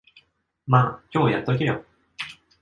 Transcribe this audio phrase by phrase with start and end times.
[0.65, 1.85] ま、今日やっとけよ。